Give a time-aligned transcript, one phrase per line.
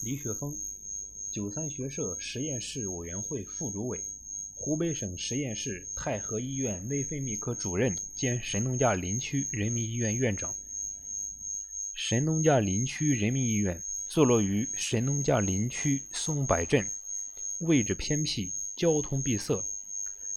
[0.00, 0.54] 李雪峰，
[1.32, 4.00] 九三学社实验室委员会副主委，
[4.54, 10.54] 湖北省实验室太和医院内分泌科主任兼神农架林区人民医院院长。
[11.94, 16.88] 神农架林区人民医院坐落于神农架林区松柏镇，
[17.62, 19.64] 位置偏僻，交通闭塞，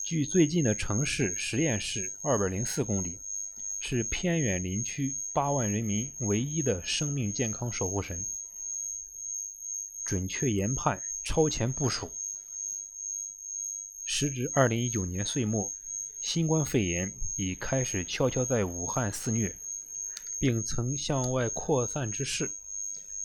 [0.04, 3.20] 距最近的城市实验室二百零四公里，
[3.80, 8.26] 是偏远林区八万人民唯一的生命健康守护神。
[10.12, 12.12] 准确研判，超前部署。
[14.04, 15.72] 时值二零一九年岁末，
[16.22, 19.56] 新冠肺炎已开始悄悄在武汉肆虐，
[20.38, 22.52] 并曾向外扩散之势。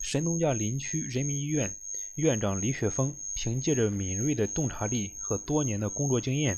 [0.01, 1.75] 神农架林区人民医院
[2.15, 6.57] 院长李雪峰凭借着敏锐的洞察力和多年的工作经验，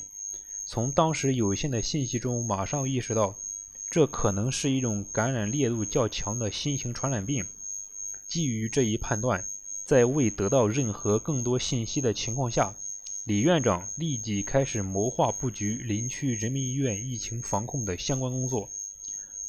[0.67, 3.35] 从当时有限的信息中马上意识到，
[3.91, 7.47] 这可能是一种感染烈度较强的新型传染病。
[8.29, 9.43] 基于这一判断。
[9.89, 12.77] 在未得到任何更多信息的情况下，
[13.25, 18.69] 李院长立即开始谋划布局林区人民医院疫情防控的相关工作，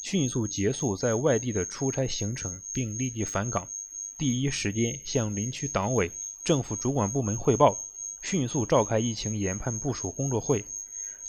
[0.01, 3.67] 迅速结束在外地的出差行程，并立即返岗，
[4.17, 6.09] 第一时间向林区党委、
[6.45, 7.77] 政府主管部门汇报，
[8.21, 10.63] 迅速召开疫情研判部署工作会，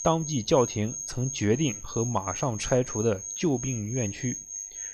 [0.01, 4.37] 当即叫停曾决定和马上拆除的旧病院区，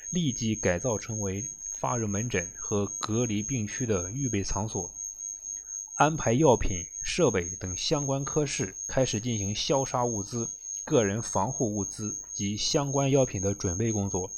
[0.10, 1.46] 立即改造成为。
[1.80, 4.90] 发热门诊和隔离病区的预备场所，
[5.98, 10.50] 安排药品、设备等相关科室开始进行消杀物资、
[10.84, 14.32] 个人防护物资及相关药品的准备工作，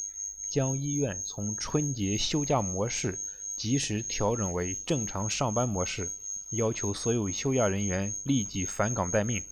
[0.50, 3.18] 将医院从春节休假模式
[3.56, 6.10] 及时调整为正常上班模式，
[6.50, 9.42] 要求所有休假人员立即返岗待命。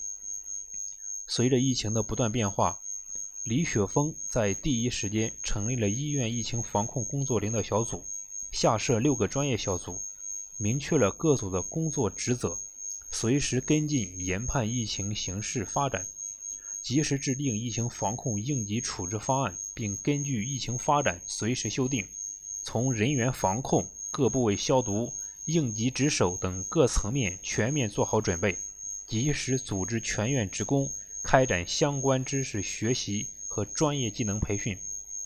[1.27, 2.81] 随着疫情的不断变化。
[3.45, 8.05] 李雪峰在第一时间成立了医院疫情防控工作领导小组，
[8.53, 9.99] 下设六个专业小组，
[10.59, 12.59] 明确了各组的工作职责，
[13.11, 16.05] 随时跟进研判疫情形势发展，
[16.83, 22.07] 及时制定疫情防控应急处置方案，并根据疫情发展随时修订。
[22.63, 25.11] 从人员防控、各部位消毒、
[25.47, 28.59] 应急值守等各层面全面做好准备，
[29.07, 30.91] 及时组织全院职工
[31.23, 33.27] 开展相关知识学习。
[33.59, 34.79] 和专业技能培训，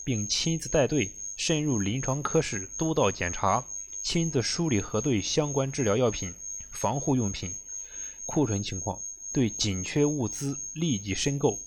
[0.03, 3.63] 并亲自带队深入临床科室督导检查，
[4.01, 6.33] 亲自梳理核对相关治疗药品、
[6.71, 7.53] 防护用品
[8.25, 8.99] 库存情况，
[9.31, 11.59] 对紧缺物资立即申购，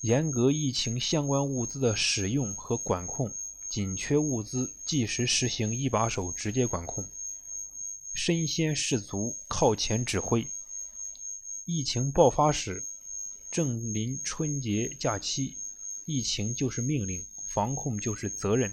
[0.00, 3.30] 严格疫情相关物资的使用和管控，
[3.68, 7.04] 紧缺物资即时实行一把手直接管控，
[8.14, 10.48] 身先士卒，靠前指挥。
[11.66, 12.86] 疫情爆发时。
[13.50, 15.56] 正临春节假期，
[16.06, 18.72] 疫情就是命令，防控就是责任。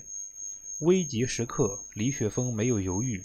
[0.81, 3.23] 危急时刻，李雪峰没有犹豫，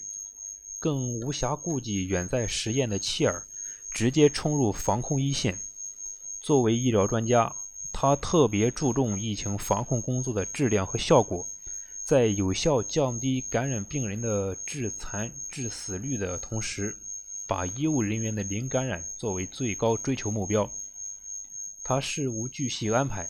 [0.78, 3.42] 更无暇顾及远在实验的妻儿，
[3.90, 5.58] 直接冲入防控一线。
[6.40, 7.54] 作为医疗专家，
[7.92, 11.46] 他特别注重疫情防控工作的质量和效果，
[12.02, 16.96] 在有效降低感染病人的致残致死率的同时，
[17.46, 20.70] 把医务人员的零感染作为最高追求目标。
[21.84, 23.28] 他事无巨细安排，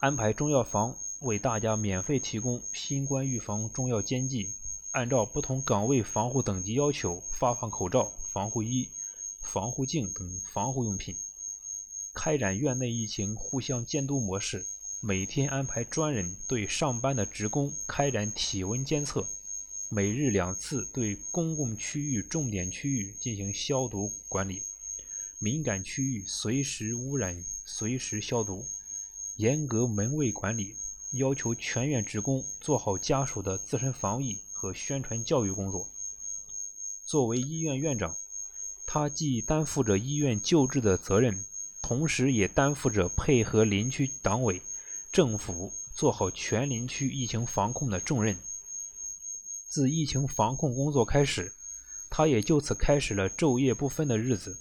[0.00, 4.50] 安排中药房为大家免费提供新冠预防中药煎剂，
[4.90, 8.88] 按照不同岗位防护等级要求发放口罩、防护衣、
[9.40, 11.14] 防护镜等防护用品，
[12.12, 14.66] 开展院内疫情互相监督模式，
[15.00, 19.24] 每天安排专人对上班的职工开展体温监测，
[19.92, 24.60] 每日两次对公共区域重点区域进行消毒管理。
[25.38, 28.64] 敏感区域随时污染，随时消毒，
[29.36, 30.74] 严格门卫管理，
[31.12, 35.86] 要求全院职工做好家属的自身防疫和宣传教育工作。
[37.04, 38.16] 作为医院院长，
[38.86, 41.44] 他既担负着医院救治的责任，
[41.82, 44.62] 同时也担负着配合林区党委、
[45.12, 48.38] 政府做好全林区疫情防控的重任。
[49.68, 51.52] 自疫情防控工作开始，
[52.08, 54.56] 他也就此开始了昼夜不分的日子。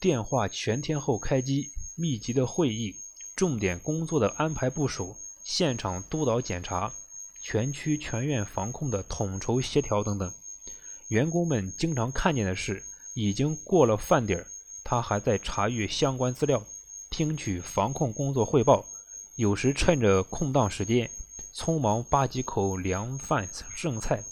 [0.00, 2.94] 电话全天候开机，密集的会议，
[3.34, 6.92] 重点工作的安排部署，现场督导检查，
[7.42, 10.32] 全区全院防控的统筹协调等等。
[11.08, 12.80] 员工们经常看见的是，
[13.14, 14.46] 已经过了饭点儿，
[14.84, 16.64] 他还在查阅相关资料，
[17.10, 18.86] 听取防控工作汇报。
[19.34, 21.10] 有时趁着空档时间，
[21.52, 24.22] 匆忙扒几口凉饭剩菜，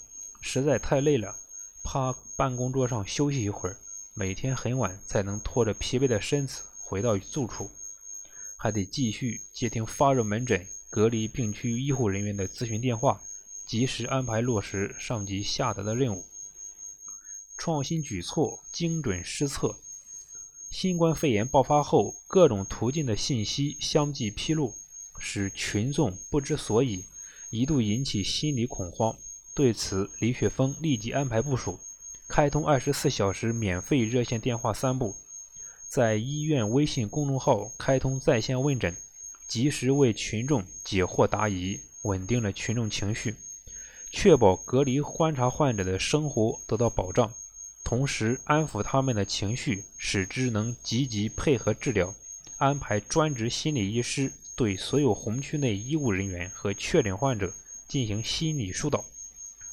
[0.40, 1.34] 实在太累了，
[1.82, 3.76] 趴办公桌上休息一会儿。
[4.18, 7.70] 每天很晚才能拖着疲惫的身子回到住处，
[8.56, 13.20] 还得继续接听发热门诊、隔离病区医护人员的咨询电话，
[13.68, 16.24] 及时安排落实上级下达的任务。
[17.58, 19.76] 创新举措，精准施策。
[20.70, 24.72] 新冠肺炎爆发后，各种途径的信息相继披露，
[25.18, 27.04] 使群众不知所以，
[27.50, 29.14] 一度引起心理恐慌。
[29.54, 31.78] 对此，李雪峰立即安排部署，
[32.28, 35.14] 开通二十四小时免费热线电话三部，
[35.88, 38.94] 在医院微信公众号开通在线问诊，
[39.48, 43.36] 及时为群众解惑答疑，稳定了群众情绪，
[44.10, 47.32] 确保隔离观察患者的生活得到保障。
[47.84, 52.12] 同时安抚他们的情绪，使之能积极配合治疗。
[52.58, 57.52] 安排专职心理医师对所有红区内医务人员和确诊患者
[57.86, 59.04] 进行心理疏导。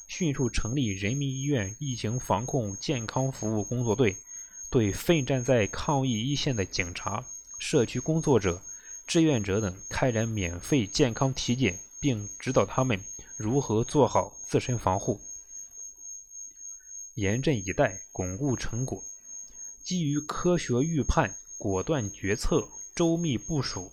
[0.07, 4.15] 迅速成立人民医院疫情防控健康服务工作队，
[4.69, 7.25] 对奋战在抗疫一线的警察、
[7.57, 8.61] 社区工作者、
[9.07, 13.01] 志愿者等开展免费健康体检，并指导他们
[13.37, 15.19] 如何做好自身防护。
[17.15, 19.03] 严阵以待，巩固成果。
[19.83, 23.91] 基于科学预判、果断决策、周密部署，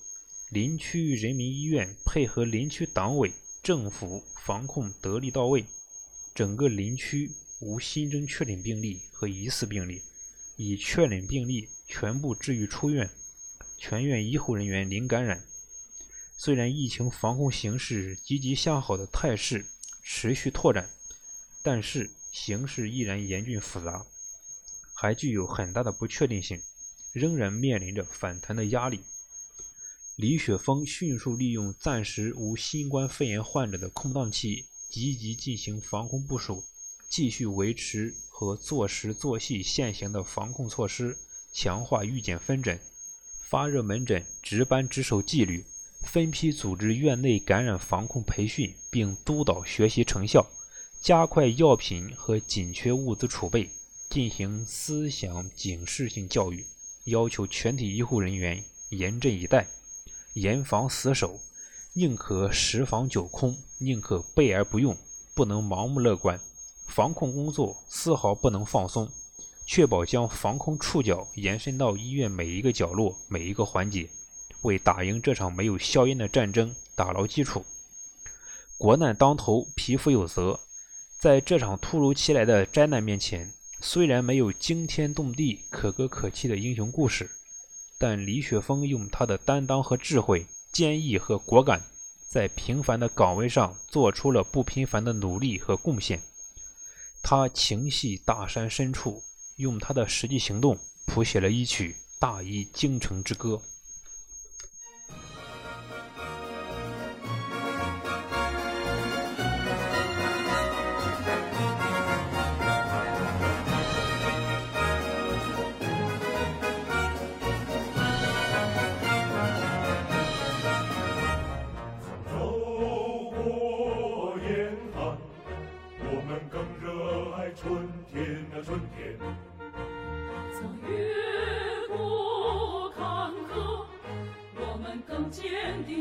[0.50, 3.32] 林区人民医院配合林区党委
[3.62, 5.66] 政府防控得力到位，
[6.34, 7.30] 整个林区
[7.60, 10.02] 无新增确诊病例和疑似病例，
[10.56, 13.10] 已确诊病例全部治愈出院，
[13.78, 15.44] 全院医护人员零感染。
[16.36, 19.66] 虽然疫情防控形势积极向好的态势
[20.02, 20.88] 持续拓展，
[21.62, 22.10] 但是。
[22.32, 24.06] 形势依然严峻复杂，
[24.94, 26.62] 还具有很大的不确定性，
[27.12, 29.00] 仍然面临着反弹的压力。
[30.14, 36.64] 李雪峰迅速利用暂时无新冠肺炎患者的空档期，积极进行防控部署，
[37.08, 41.16] 继续维持和做实做细现行的防控措施，
[41.52, 42.78] 强化预检分诊、
[43.48, 45.64] 发热门诊值班值守纪律，
[46.02, 50.44] 分批组织院内感染防控培训，并督导学习成效。
[51.00, 53.70] 加快药品和紧缺物资储备，
[54.10, 56.66] 进行思想警示性教育，
[57.04, 59.66] 要求全体医护人员严阵以待，
[60.34, 61.40] 严防死守，
[61.94, 64.96] 宁可十防九空，宁可备而不用，
[65.34, 66.38] 不能盲目乐观。
[66.86, 69.10] 防控工作丝毫不能放松，
[69.66, 74.08] 确保将防控触角延伸到医院每一个角落、每一个环节，
[74.62, 77.64] 为打赢这场没有硝烟的战争打牢基础。
[78.78, 80.60] 国难当头，匹夫有责。
[81.18, 87.28] 在这场突如其来的灾难面前，虽然没有惊天动地、可歌可泣的英雄故事，
[87.98, 91.82] 但李雪峰用他的担当和智慧、坚毅和果敢，
[92.28, 96.22] 在平凡的岗位上做出了不平凡的努力和贡献。
[97.22, 99.22] 他情系大山深处，
[99.56, 103.60] 用他的实际行动谱写了一曲大医精诚之歌。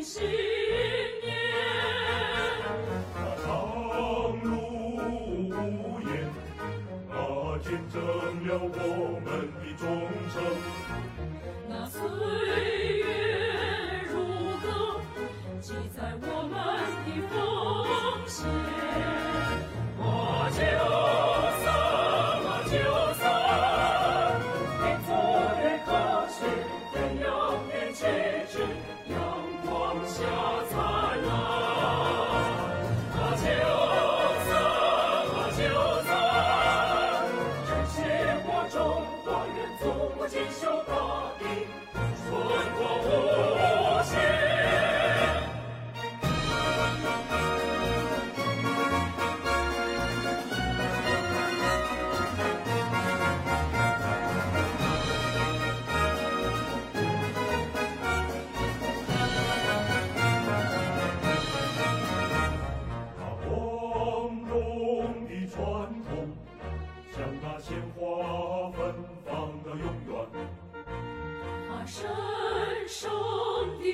[0.01, 0.49] 是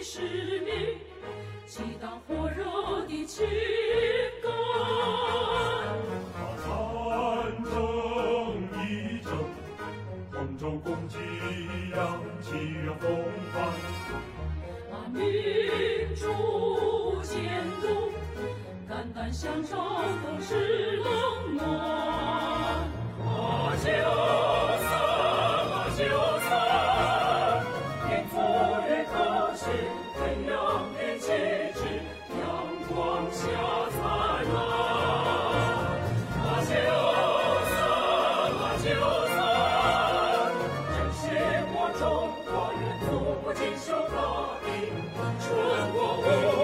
[0.08, 0.22] 使
[0.60, 1.00] 命，
[1.66, 2.64] 激荡火热
[3.08, 3.44] 的情
[4.44, 4.52] 感。
[6.32, 6.68] 把战
[7.64, 7.74] 争
[8.86, 8.86] 一
[9.24, 9.34] 争，
[10.32, 11.18] 同舟共济
[11.92, 12.52] 扬起
[13.00, 13.04] 风
[13.52, 13.56] 帆。
[14.92, 15.20] 把民
[16.14, 17.34] 主监
[17.82, 17.84] 督，
[18.88, 19.74] 肝胆相照
[20.24, 21.08] 同是冷
[21.56, 21.95] 漠。
[43.56, 44.68] 锦绣大地，
[45.40, 45.48] 春
[45.94, 46.55] 光无限。